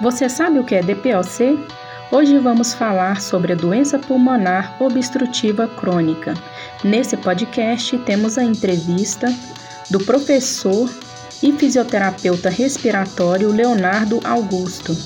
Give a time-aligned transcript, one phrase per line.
[0.00, 1.62] Você sabe o que é DPOC?
[2.10, 6.32] Hoje vamos falar sobre a doença pulmonar obstrutiva crônica.
[6.82, 9.26] Nesse podcast temos a entrevista
[9.90, 10.90] do professor
[11.42, 14.96] e fisioterapeuta respiratório Leonardo Augusto.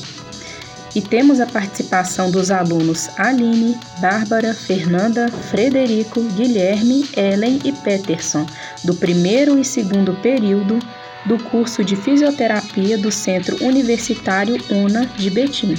[0.95, 8.47] E temos a participação dos alunos Aline, Bárbara, Fernanda, Frederico, Guilherme, Ellen e Peterson,
[8.85, 10.79] do primeiro e segundo período
[11.27, 15.75] do curso de fisioterapia do Centro Universitário UNA de Betim.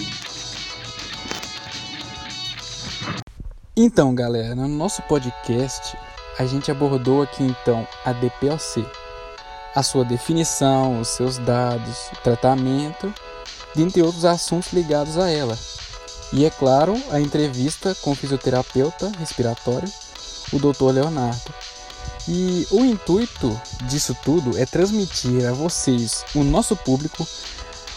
[3.78, 5.98] Então, galera, no nosso podcast
[6.38, 8.86] a gente abordou aqui então a DPOC,
[9.74, 13.14] a sua definição, os seus dados, o tratamento
[13.76, 15.58] dentre outros assuntos ligados a ela.
[16.34, 19.88] E é claro, a entrevista com o fisioterapeuta respiratório,
[20.52, 20.92] o Dr.
[20.92, 21.54] Leonardo.
[22.28, 27.28] E o intuito disso tudo é transmitir a vocês, o nosso público,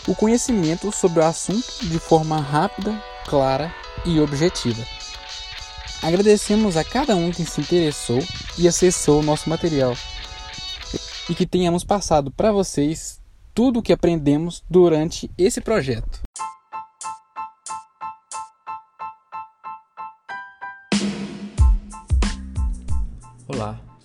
[0.06, 4.84] o conhecimento sobre o assunto de forma rápida, clara e objetiva.
[6.02, 8.22] Agradecemos a cada um que se interessou
[8.56, 9.96] e acessou o nosso material
[11.28, 13.20] e que tenhamos passado para vocês
[13.54, 16.27] tudo o que aprendemos durante esse projeto.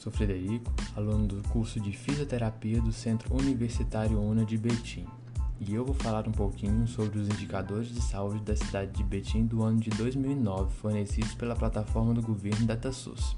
[0.03, 5.05] Sou Frederico, aluno do curso de Fisioterapia do Centro Universitário UNA de Betim,
[5.61, 9.45] e eu vou falar um pouquinho sobre os indicadores de saúde da cidade de Betim
[9.45, 13.37] do ano de 2009 fornecidos pela plataforma do governo DataSUS.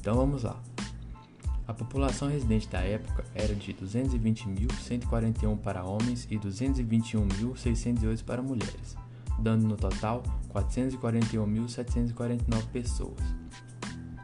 [0.00, 0.58] Então vamos lá.
[1.66, 8.96] A população residente da época era de 220.141 para homens e 221.608 para mulheres,
[9.38, 13.20] dando no total 441.749 pessoas.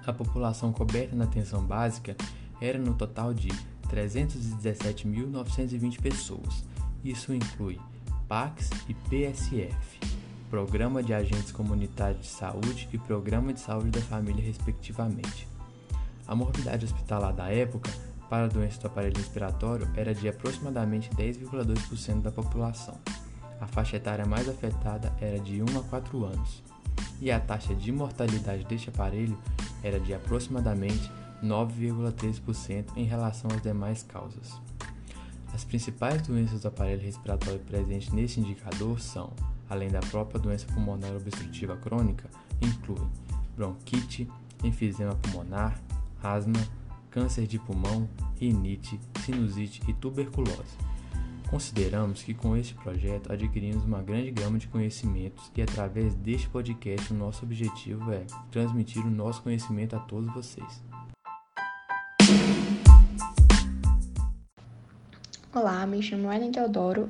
[0.06, 2.14] A população coberta na atenção básica
[2.60, 3.48] era no total de
[3.88, 6.62] 317.920 pessoas.
[7.02, 7.80] Isso inclui
[8.28, 10.00] PACS e PSF,
[10.50, 15.48] Programa de Agentes Comunitários de Saúde e Programa de Saúde da Família, respectivamente.
[16.27, 17.90] A morbidade hospitalar da época
[18.28, 22.98] para a doença do aparelho respiratório era de aproximadamente 10,2% da população.
[23.61, 26.62] A faixa etária mais afetada era de 1 a 4 anos,
[27.20, 29.39] e a taxa de mortalidade deste aparelho
[29.83, 31.11] era de aproximadamente
[31.42, 34.61] 9,3% em relação às demais causas.
[35.52, 39.33] As principais doenças do aparelho respiratório presentes neste indicador são,
[39.69, 42.29] além da própria doença pulmonar obstrutiva crônica,
[42.61, 43.08] incluem
[43.57, 44.29] bronquite,
[44.64, 45.81] enfisema pulmonar,
[46.23, 46.61] asma,
[47.11, 48.08] câncer de pulmão,
[48.41, 50.77] rinite, sinusite e tuberculose.
[51.54, 57.12] Consideramos que com este projeto adquirimos uma grande gama de conhecimentos e através deste podcast
[57.12, 60.82] o nosso objetivo é transmitir o nosso conhecimento a todos vocês.
[65.54, 67.08] Olá, me chamo Ellen Teodoro.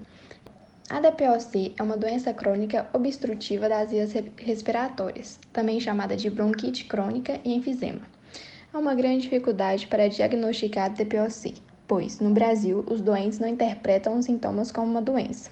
[0.91, 7.41] A DPOC é uma doença crônica obstrutiva das vias respiratórias, também chamada de bronquite crônica
[7.47, 8.03] e enfisema.
[8.71, 11.55] Há uma grande dificuldade para diagnosticar DPOC,
[11.87, 15.51] pois, no Brasil, os doentes não interpretam os sintomas como uma doença.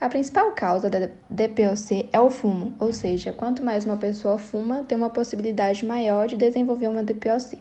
[0.00, 4.84] A principal causa da DPOC é o fumo, ou seja, quanto mais uma pessoa fuma,
[4.84, 7.58] tem uma possibilidade maior de desenvolver uma DPOC.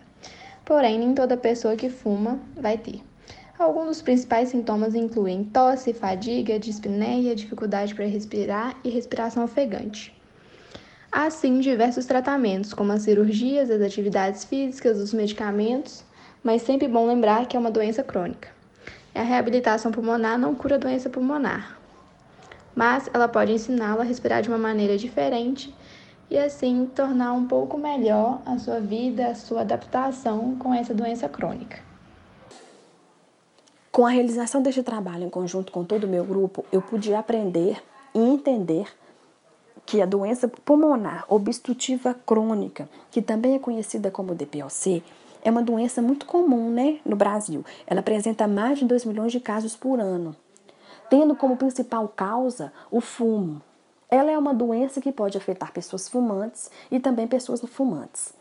[0.65, 3.01] Porém, nem toda pessoa que fuma vai ter.
[3.57, 10.13] Alguns dos principais sintomas incluem tosse, fadiga, dispneia, dificuldade para respirar e respiração ofegante.
[11.11, 16.03] Há sim diversos tratamentos, como as cirurgias, as atividades físicas, os medicamentos,
[16.43, 18.49] mas sempre bom lembrar que é uma doença crônica.
[19.15, 21.77] A reabilitação pulmonar não cura a doença pulmonar,
[22.75, 25.73] mas ela pode ensiná-lo a respirar de uma maneira diferente
[26.29, 31.29] e assim tornar um pouco melhor a sua vida, a sua adaptação com essa doença
[31.29, 31.79] crônica.
[33.91, 37.79] Com a realização deste trabalho em conjunto com todo o meu grupo, eu pude aprender
[38.15, 38.87] e entender
[39.85, 45.03] que a doença pulmonar obstrutiva crônica, que também é conhecida como DPOC,
[45.43, 47.65] é uma doença muito comum né, no Brasil.
[47.85, 50.35] Ela apresenta mais de 2 milhões de casos por ano,
[51.09, 53.61] tendo como principal causa o fumo.
[54.09, 58.33] Ela é uma doença que pode afetar pessoas fumantes e também pessoas não fumantes.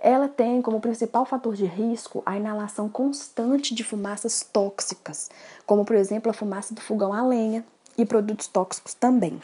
[0.00, 5.30] Ela tem como principal fator de risco a inalação constante de fumaças tóxicas,
[5.66, 7.62] como por exemplo a fumaça do fogão a lenha
[7.98, 9.40] e produtos tóxicos também.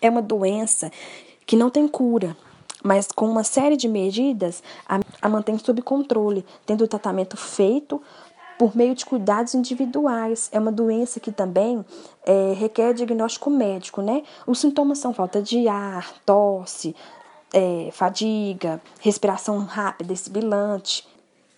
[0.00, 0.92] É uma doença
[1.44, 2.36] que não tem cura,
[2.86, 8.00] mas com uma série de medidas a, a mantém sob controle, tendo o tratamento feito
[8.56, 10.48] por meio de cuidados individuais.
[10.52, 11.84] É uma doença que também
[12.24, 14.22] é, requer diagnóstico médico, né?
[14.46, 16.94] Os sintomas são falta de ar, tosse,
[17.52, 21.06] é, fadiga, respiração rápida e sibilante.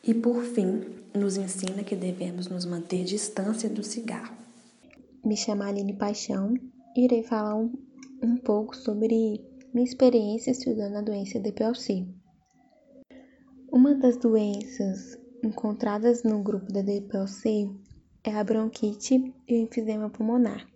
[0.03, 0.83] E por fim,
[1.15, 4.35] nos ensina que devemos nos manter distância do cigarro.
[5.23, 6.55] me chamo Aline Paixão
[6.97, 7.71] irei falar um,
[8.23, 9.41] um pouco sobre
[9.73, 12.07] minha experiência estudando a doença DPLC.
[13.71, 17.71] Uma das doenças encontradas no grupo da DPLC
[18.25, 20.67] é a bronquite e o enfisema pulmonar.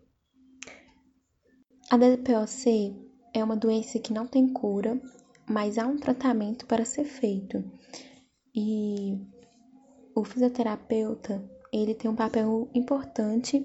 [1.91, 2.95] A DPLC
[3.35, 5.01] é uma doença que não tem cura,
[5.49, 7.65] mas há um tratamento para ser feito.
[8.55, 9.19] E
[10.15, 11.43] o fisioterapeuta,
[11.73, 13.65] ele tem um papel importante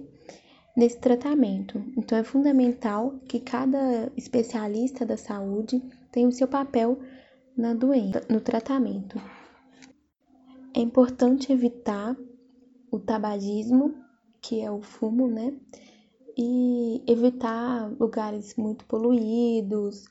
[0.78, 1.84] nesse tratamento.
[1.98, 5.82] Então é fundamental que cada especialista da saúde
[6.12, 7.00] tenha o seu papel
[7.58, 9.20] na doença, no tratamento.
[10.76, 12.16] É importante evitar
[12.92, 13.96] o tabagismo,
[14.40, 15.58] que é o fumo, né?
[16.38, 20.06] E evitar lugares muito poluídos,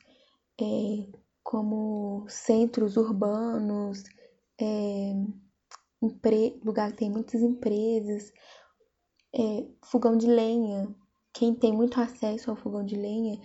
[0.59, 1.07] é,
[1.41, 4.03] como centros urbanos,
[4.59, 5.13] é,
[6.65, 8.33] lugar que tem muitas empresas,
[9.37, 10.87] é, fogão de lenha.
[11.33, 13.39] Quem tem muito acesso ao fogão de lenha,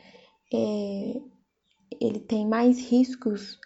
[0.52, 1.20] é,
[2.00, 3.58] ele tem mais riscos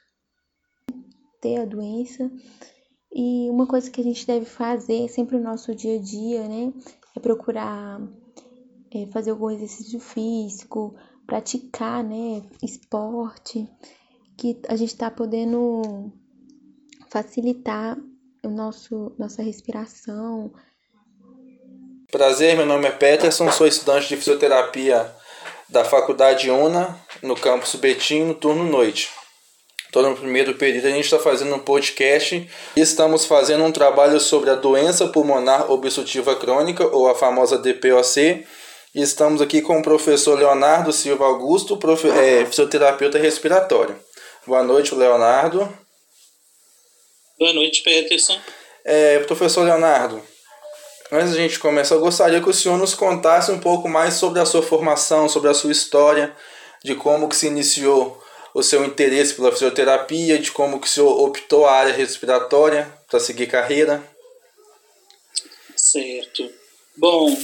[0.90, 2.30] de ter a doença.
[3.14, 6.72] E uma coisa que a gente deve fazer sempre no nosso dia a dia, né,
[7.16, 8.00] é procurar
[8.90, 10.94] é, fazer algum exercício físico,
[11.26, 13.68] praticar, né, esporte,
[14.36, 16.12] que a gente está podendo
[17.08, 17.98] facilitar
[18.44, 20.52] o nosso nossa respiração.
[22.10, 25.12] Prazer, meu nome é Peterson, sou estudante de fisioterapia
[25.68, 29.08] da Faculdade UNA, no campus Betim, no turno noite.
[29.86, 34.20] Estou no primeiro período, a gente está fazendo um podcast e estamos fazendo um trabalho
[34.20, 38.46] sobre a doença pulmonar obstrutiva crônica, ou a famosa DPOC.
[38.94, 43.98] E estamos aqui com o professor Leonardo Silva Augusto, profe é, fisioterapeuta respiratório.
[44.46, 45.68] Boa noite, Leonardo.
[47.36, 48.38] Boa noite, Peterson.
[48.84, 50.22] É, professor Leonardo,
[51.12, 54.40] antes da gente começar, eu gostaria que o senhor nos contasse um pouco mais sobre
[54.40, 56.34] a sua formação, sobre a sua história,
[56.84, 58.22] de como que se iniciou
[58.54, 63.20] o seu interesse pela fisioterapia, de como que o senhor optou a área respiratória para
[63.20, 64.02] seguir carreira.
[65.76, 66.50] Certo.
[66.96, 67.36] Bom,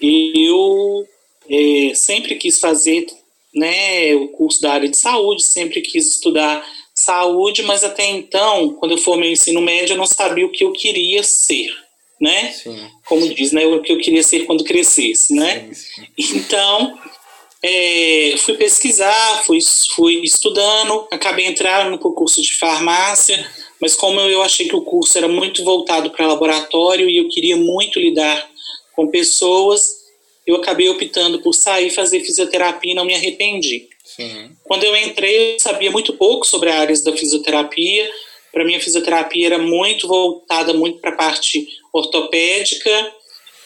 [0.00, 1.08] eu
[1.48, 3.06] é, sempre quis fazer
[3.54, 6.64] né, o curso da área de saúde, sempre quis estudar
[6.94, 10.64] saúde, mas até então, quando eu formei o ensino médio, eu não sabia o que
[10.64, 11.70] eu queria ser,
[12.20, 12.52] né?
[12.52, 12.88] Sim.
[13.06, 15.68] Como diz, né, o que eu queria ser quando crescesse, né?
[15.72, 16.36] Sim, sim.
[16.36, 16.98] Então,
[17.62, 19.58] é, fui pesquisar, fui,
[19.94, 23.46] fui estudando, acabei entrando no curso de farmácia,
[23.80, 27.56] mas como eu achei que o curso era muito voltado para laboratório e eu queria
[27.56, 28.48] muito lidar
[28.94, 30.04] com pessoas,
[30.46, 33.88] eu acabei optando por sair fazer fisioterapia e não me arrependi.
[34.62, 38.10] Quando eu entrei, eu sabia muito pouco sobre as áreas da fisioterapia.
[38.54, 43.12] Para mim, a fisioterapia era muito voltada muito para a parte ortopédica.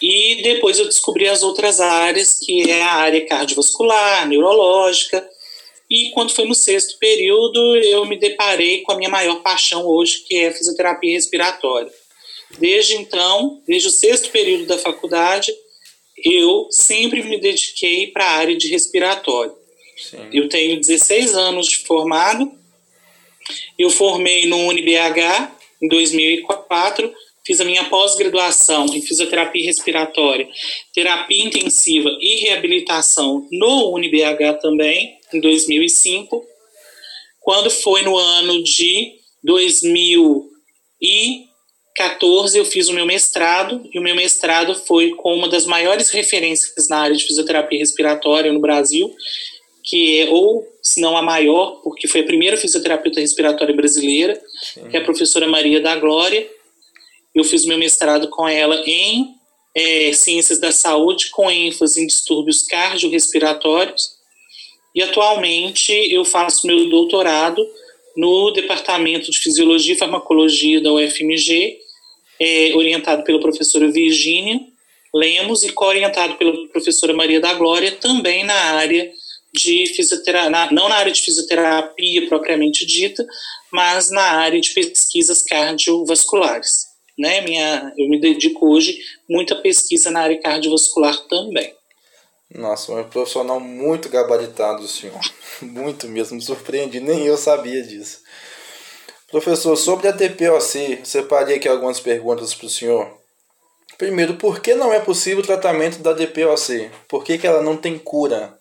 [0.00, 5.28] E depois eu descobri as outras áreas, que é a área cardiovascular, neurológica.
[5.90, 10.24] E quando foi no sexto período, eu me deparei com a minha maior paixão hoje,
[10.26, 11.90] que é a fisioterapia respiratória.
[12.58, 15.52] Desde então, desde o sexto período da faculdade,
[16.24, 19.52] eu sempre me dediquei para a área de respiratório.
[19.96, 20.28] Sim.
[20.32, 22.50] Eu tenho 16 anos de formado.
[23.78, 25.52] Eu formei no UniBH
[25.82, 27.12] em 2004,
[27.46, 30.48] fiz a minha pós-graduação em fisioterapia respiratória,
[30.92, 36.44] terapia intensiva e reabilitação no UniBH também, em 2005.
[37.40, 40.50] Quando foi no ano de 2000
[41.00, 41.48] e
[41.96, 46.10] 14 eu fiz o meu mestrado, e o meu mestrado foi com uma das maiores
[46.10, 49.12] referências na área de fisioterapia respiratória no Brasil,
[49.88, 54.38] que é, ou se não a maior, porque foi a primeira fisioterapeuta respiratória brasileira,
[54.74, 54.88] Sim.
[54.90, 56.46] que é a professora Maria da Glória.
[57.34, 59.34] Eu fiz meu mestrado com ela em
[59.74, 64.18] é, Ciências da Saúde, com ênfase em distúrbios cardiorrespiratórios,
[64.94, 67.66] e atualmente eu faço meu doutorado
[68.14, 71.78] no Departamento de Fisiologia e Farmacologia da UFMG,
[72.40, 74.60] é, orientado pela professora Virgínia
[75.14, 79.10] Lemos e co-orientado pela professora Maria da Glória, também na área
[79.58, 83.26] de fisioterapia, não na área de fisioterapia propriamente dita,
[83.72, 86.86] mas na área de pesquisas cardiovasculares.
[87.18, 87.40] Né?
[87.40, 88.98] Minha, eu me dedico hoje
[89.28, 91.74] muito à pesquisa na área cardiovascular também.
[92.54, 95.20] Nossa, um profissional muito gabaritado, senhor.
[95.60, 98.20] Muito mesmo, me surpreendi, nem eu sabia disso.
[99.28, 103.18] Professor, sobre a DPOC, separei aqui algumas perguntas para o senhor.
[103.98, 106.90] Primeiro, por que não é possível o tratamento da DPOC?
[107.08, 108.57] Por que, que ela não tem cura?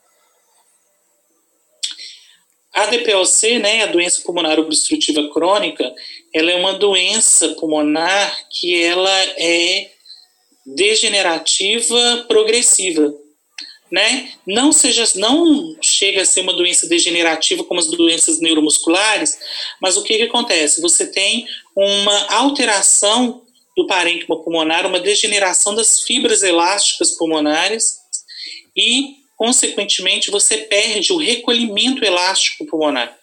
[2.78, 5.96] A DPOC, né, a doença pulmonar obstrutiva crônica,
[6.32, 9.90] ela é uma doença pulmonar que ela é
[10.64, 13.12] degenerativa progressiva,
[13.92, 14.32] né?
[14.46, 19.40] Não seja, não chega a ser uma doença degenerativa como as doenças neuromusculares,
[19.82, 20.80] mas o que, que acontece?
[20.80, 23.42] Você tem uma alteração
[23.76, 27.98] do parênquima pulmonar, uma degeneração das fibras elásticas pulmonares
[28.76, 33.16] e, consequentemente, você perde o recolhimento elástico pulmonar.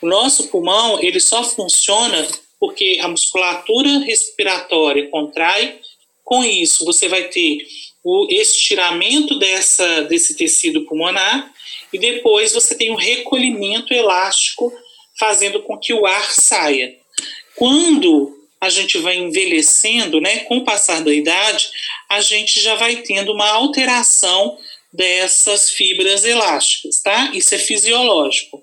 [0.00, 2.28] O nosso pulmão ele só funciona
[2.60, 5.80] porque a musculatura respiratória contrai.
[6.22, 7.66] Com isso, você vai ter
[8.04, 11.52] o estiramento dessa, desse tecido pulmonar
[11.92, 14.72] e depois você tem o recolhimento elástico,
[15.18, 16.94] fazendo com que o ar saia.
[17.56, 21.68] Quando a gente vai envelhecendo, né, com o passar da idade,
[22.08, 24.56] a gente já vai tendo uma alteração
[24.92, 27.30] dessas fibras elásticas, tá?
[27.32, 28.62] Isso é fisiológico.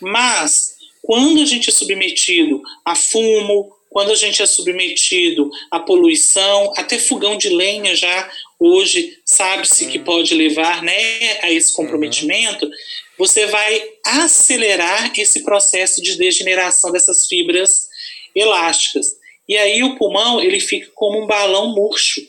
[0.00, 6.72] Mas quando a gente é submetido a fumo, quando a gente é submetido à poluição,
[6.76, 9.90] até fogão de lenha já hoje sabe-se uhum.
[9.90, 12.72] que pode levar né, a esse comprometimento, uhum.
[13.18, 17.88] você vai acelerar esse processo de degeneração dessas fibras
[18.34, 19.06] elásticas.
[19.48, 22.20] E aí o pulmão ele fica como um balão murcho,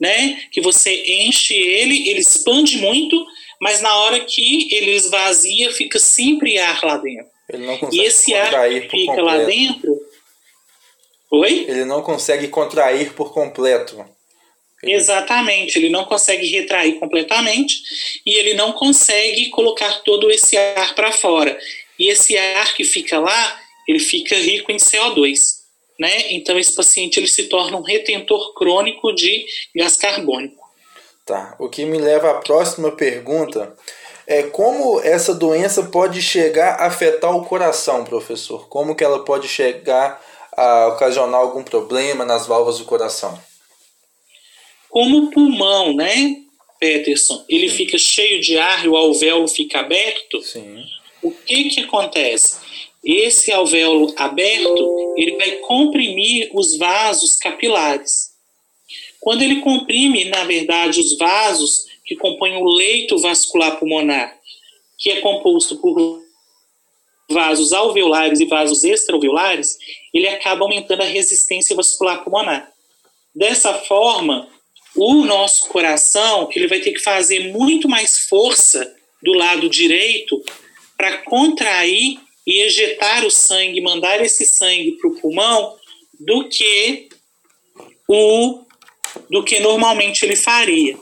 [0.00, 0.42] né?
[0.50, 0.90] Que você
[1.24, 3.26] enche ele, ele expande muito,
[3.60, 7.30] mas na hora que ele esvazia, fica sempre ar lá dentro.
[7.52, 9.22] Ele não consegue e esse ar que fica completo.
[9.22, 10.00] lá dentro.
[11.30, 11.66] Oi?
[11.68, 14.04] Ele não consegue contrair por completo.
[14.82, 14.94] Ele...
[14.94, 17.82] Exatamente, ele não consegue retrair completamente
[18.24, 21.56] e ele não consegue colocar todo esse ar para fora.
[21.98, 25.59] E esse ar que fica lá, ele fica rico em CO2.
[26.00, 26.32] Né?
[26.32, 29.44] Então esse paciente ele se torna um retentor crônico de
[29.76, 30.66] gás carbônico.
[31.26, 31.54] Tá.
[31.58, 33.76] O que me leva à próxima pergunta
[34.26, 38.66] é como essa doença pode chegar a afetar o coração, professor?
[38.68, 40.24] Como que ela pode chegar
[40.56, 43.38] a ocasionar algum problema nas válvulas do coração?
[44.88, 46.36] Como o pulmão, né,
[46.80, 47.76] Peterson, ele Sim.
[47.76, 50.82] fica cheio de ar e o alvéolo fica aberto, Sim.
[51.22, 52.58] o que que acontece?
[53.02, 58.30] Esse alvéolo aberto, ele vai comprimir os vasos capilares.
[59.20, 64.36] Quando ele comprime, na verdade, os vasos que compõem o leito vascular pulmonar,
[64.98, 66.20] que é composto por
[67.30, 69.78] vasos alveolares e vasos extraalveolares,
[70.12, 72.72] ele acaba aumentando a resistência vascular pulmonar.
[73.34, 74.48] Dessa forma,
[74.96, 78.92] o nosso coração ele vai ter que fazer muito mais força
[79.22, 80.42] do lado direito
[80.96, 85.76] para contrair e ejetar o sangue, mandar esse sangue para o pulmão,
[86.18, 87.08] do que
[88.08, 88.64] o
[89.28, 90.96] do que normalmente ele faria.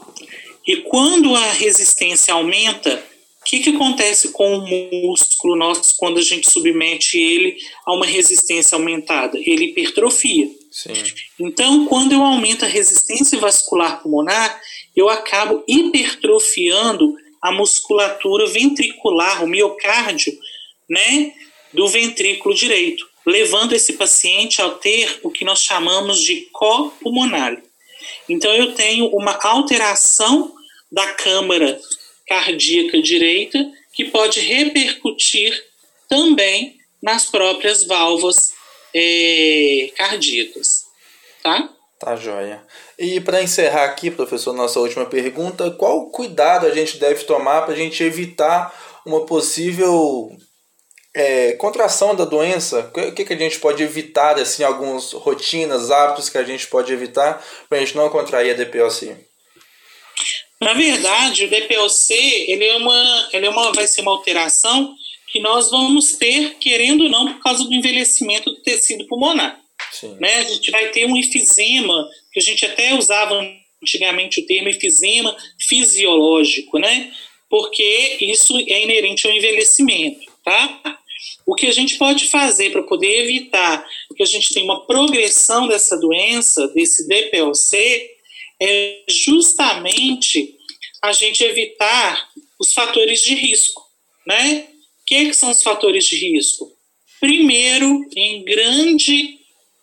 [0.67, 3.03] E quando a resistência aumenta,
[3.41, 8.05] o que, que acontece com o músculo nosso quando a gente submete ele a uma
[8.05, 9.39] resistência aumentada?
[9.39, 10.51] Ele hipertrofia.
[10.71, 10.93] Sim.
[11.41, 14.61] Então, quando eu aumento a resistência vascular pulmonar,
[14.95, 20.37] eu acabo hipertrofiando a musculatura ventricular, o miocárdio,
[20.89, 21.33] né,
[21.73, 27.61] do ventrículo direito, levando esse paciente a ter o que nós chamamos de copulmonar.
[28.29, 30.55] Então, eu tenho uma alteração
[30.91, 31.79] da câmara
[32.27, 33.59] cardíaca direita
[33.93, 35.53] que pode repercutir
[36.09, 38.53] também nas próprias válvulas
[38.95, 40.85] é, cardíacas,
[41.43, 41.71] tá?
[41.99, 42.63] Tá joia.
[42.99, 47.75] E para encerrar aqui, professor, nossa última pergunta, qual cuidado a gente deve tomar para
[47.75, 48.73] a gente evitar
[49.05, 50.31] uma possível
[51.19, 52.93] é, contração da doença?
[52.95, 56.93] O que, que a gente pode evitar, assim, algumas rotinas, hábitos que a gente pode
[56.93, 59.17] evitar para a gente não contrair a DPOC?
[60.61, 62.15] Na verdade, o DPOC
[62.47, 64.95] ele é uma, ele é uma, vai ser uma alteração
[65.27, 69.61] que nós vamos ter, querendo ou não, por causa do envelhecimento do tecido pulmonar.
[70.21, 70.37] Né?
[70.37, 73.45] A gente vai ter um efizema, que a gente até usava
[73.83, 77.13] antigamente o termo efizema fisiológico, né?
[77.51, 80.29] porque isso é inerente ao envelhecimento.
[80.45, 80.99] Tá?
[81.49, 83.83] O que a gente pode fazer para poder evitar
[84.15, 88.11] que a gente tenha uma progressão dessa doença, desse DPOC,
[88.61, 90.59] é justamente
[91.01, 92.29] a gente evitar
[92.61, 93.83] os fatores de risco,
[94.27, 94.67] né?
[95.01, 96.71] O que, que são os fatores de risco?
[97.19, 99.39] Primeiro, em grande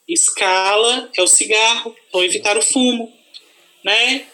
[0.08, 3.12] escala, é o cigarro, então evitar o fumo,
[3.84, 4.28] né?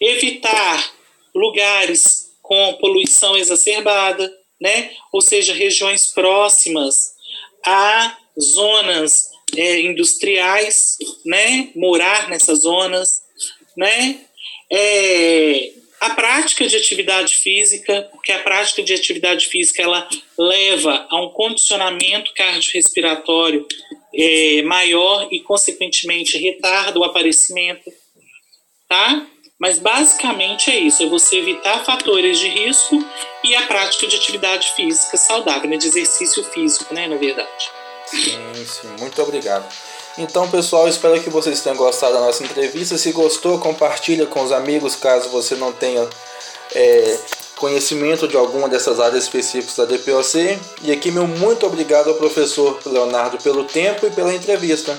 [0.00, 0.94] Evitar
[1.34, 4.90] lugares com poluição exacerbada, né?
[5.12, 7.16] Ou seja, regiões próximas
[7.64, 11.70] a zonas é, industriais, né?
[11.74, 13.22] Morar nessas zonas,
[13.76, 14.20] né?
[14.70, 21.20] É, a prática de atividade física, porque a prática de atividade física ela leva a
[21.20, 23.66] um condicionamento cardiorrespiratório
[24.14, 27.90] é, maior e, consequentemente, retarda o aparecimento.
[28.88, 29.26] tá?
[29.58, 33.04] Mas basicamente é isso, é você evitar fatores de risco
[33.42, 35.76] e a prática de atividade física saudável, né?
[35.76, 37.70] de exercício físico, né, na verdade.
[38.06, 39.68] Sim, sim, muito obrigado.
[40.16, 42.96] Então, pessoal, espero que vocês tenham gostado da nossa entrevista.
[42.96, 46.08] Se gostou, compartilha com os amigos, caso você não tenha
[46.74, 47.18] é,
[47.56, 50.58] conhecimento de alguma dessas áreas específicas da DPOC.
[50.82, 54.96] E aqui, meu muito obrigado ao professor Leonardo pelo tempo e pela entrevista.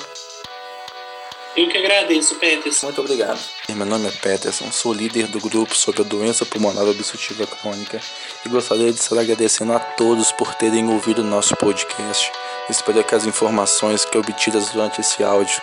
[1.55, 2.87] Eu que agradeço, Peterson.
[2.87, 3.39] Muito obrigado.
[3.69, 7.99] Meu nome é Peterson, sou líder do grupo sobre a doença pulmonar obstrutiva crônica
[8.45, 12.31] e gostaria de estar agradecendo a todos por terem ouvido o nosso podcast.
[12.69, 15.61] Espero que as informações que obtidas durante esse áudio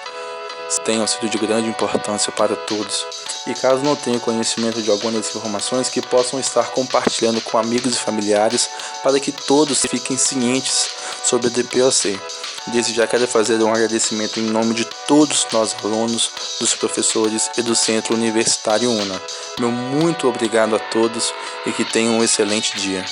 [0.85, 3.07] tenham sido de grande importância para todos.
[3.47, 7.95] E caso não tenham conhecimento de alguma das informações, que possam estar compartilhando com amigos
[7.95, 8.69] e familiares
[9.03, 10.91] para que todos fiquem cientes
[11.23, 12.19] sobre a DPOC.
[12.69, 17.63] Desde já quero fazer um agradecimento em nome de todos nós alunos, dos professores e
[17.63, 19.21] do Centro Universitário UNA.
[19.61, 21.33] Meu muito obrigado a todos
[21.65, 23.05] e que tenham um excelente dia.